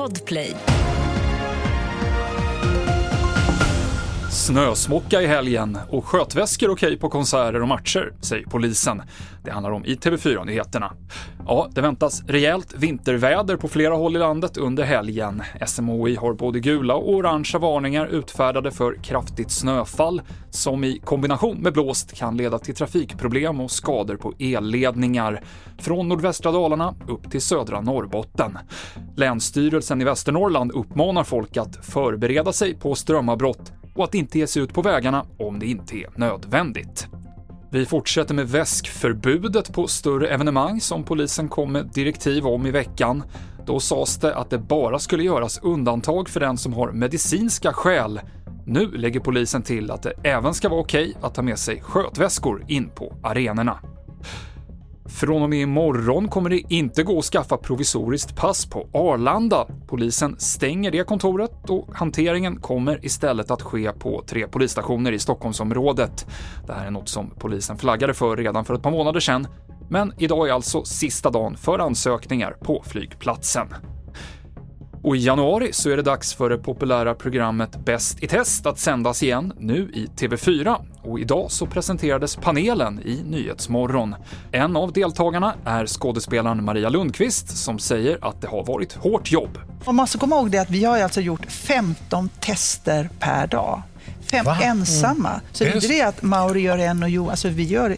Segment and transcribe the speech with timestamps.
[0.00, 0.79] Podplay.
[4.50, 9.02] Snösmocka i helgen och skötväskor okej på konserter och matcher, säger polisen.
[9.44, 10.92] Det handlar om i TV4-nyheterna.
[11.46, 15.42] Ja, det väntas rejält vinterväder på flera håll i landet under helgen.
[15.66, 21.72] SMHI har både gula och orangea varningar utfärdade för kraftigt snöfall som i kombination med
[21.72, 25.42] blåst kan leda till trafikproblem och skador på elledningar
[25.78, 28.58] från nordvästra Dalarna upp till södra Norrbotten.
[29.16, 34.62] Länsstyrelsen i Västernorrland uppmanar folk att förbereda sig på strömavbrott och att inte ge sig
[34.62, 37.08] ut på vägarna om det inte är nödvändigt.
[37.72, 43.22] Vi fortsätter med väskförbudet på större evenemang som polisen kom med direktiv om i veckan.
[43.66, 48.20] Då sades det att det bara skulle göras undantag för den som har medicinska skäl.
[48.66, 52.64] Nu lägger polisen till att det även ska vara okej att ta med sig skötväskor
[52.68, 53.80] in på arenorna.
[55.20, 59.66] Från och med imorgon kommer det inte gå att skaffa provisoriskt pass på Arlanda.
[59.86, 66.26] Polisen stänger det kontoret och hanteringen kommer istället att ske på tre polisstationer i Stockholmsområdet.
[66.66, 69.46] Det här är något som polisen flaggade för redan för ett par månader sedan,
[69.90, 73.68] men idag är alltså sista dagen för ansökningar på flygplatsen.
[75.02, 78.78] Och i januari så är det dags för det populära programmet Bäst i test att
[78.78, 80.76] sändas igen, nu i TV4.
[81.02, 84.14] Och idag så presenterades panelen i Nyhetsmorgon.
[84.52, 89.58] En av deltagarna är skådespelaren Maria Lundqvist som säger att det har varit hårt jobb.
[89.86, 93.82] Man måste komma ihåg det att vi har alltså gjort 15 tester per dag.
[94.30, 94.58] Fem Va?
[94.62, 95.40] ensamma.
[95.52, 97.96] Så det Är det är det att Mauri gör en och Jo, alltså vi gör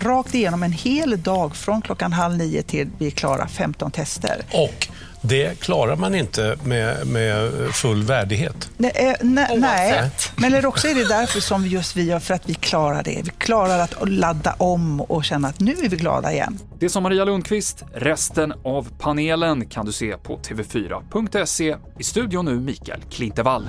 [0.00, 4.42] rakt igenom en hel dag från klockan halv nio till vi är klara 15 tester.
[4.52, 4.88] Och
[5.26, 8.70] det klarar man inte med, med full värdighet.
[8.76, 12.34] Nej, eh, nej, nej, men eller också är det därför som just vi gör, för
[12.34, 13.20] att vi klarar det.
[13.24, 16.58] Vi klarar att ladda om och känna att nu är vi glada igen.
[16.78, 21.76] Det som Maria Lundqvist, resten av panelen kan du se på tv4.se.
[21.98, 23.68] I studion nu Mikael Klintevall.